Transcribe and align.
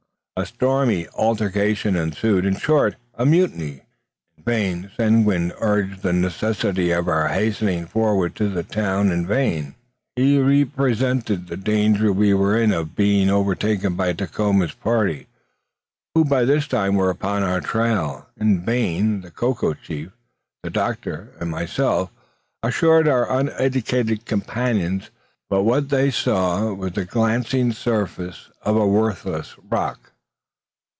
A 0.37 0.45
stormy 0.47 1.07
altercation 1.09 1.95
ensued; 1.95 2.45
in 2.47 2.55
short, 2.55 2.95
a 3.13 3.27
mutiny. 3.27 3.81
In 4.39 4.43
vain 4.43 4.91
Seguin 4.97 5.53
urged 5.59 6.01
the 6.01 6.13
necessity 6.13 6.89
of 6.89 7.07
our 7.07 7.27
hastening 7.27 7.85
forward 7.85 8.35
to 8.37 8.49
the 8.49 8.63
town. 8.63 9.11
In 9.11 9.27
vain 9.27 9.75
he 10.15 10.39
represented 10.39 11.45
the 11.45 11.57
danger 11.57 12.11
we 12.11 12.33
were 12.33 12.57
in 12.59 12.71
of 12.71 12.95
being 12.95 13.29
overtaken 13.29 13.93
by 13.95 14.13
Dacoma's 14.13 14.73
party, 14.73 15.27
who 16.15 16.25
by 16.25 16.43
this 16.43 16.65
time 16.65 16.95
were 16.95 17.11
upon 17.11 17.43
our 17.43 17.61
trail. 17.61 18.27
In 18.35 18.65
vain 18.65 19.21
the 19.21 19.29
Coco 19.29 19.75
chief, 19.75 20.09
the 20.63 20.71
doctor, 20.71 21.33
and 21.39 21.51
myself, 21.51 22.09
assured 22.63 23.07
our 23.07 23.29
uneducated 23.31 24.25
companions 24.25 25.11
that 25.51 25.61
what 25.61 25.89
they 25.89 26.09
saw 26.09 26.73
was 26.73 26.89
but 26.89 26.95
the 26.95 27.05
glancing 27.05 27.71
surface 27.71 28.49
of 28.63 28.75
a 28.75 28.87
worthless 28.87 29.55
rock. 29.69 30.07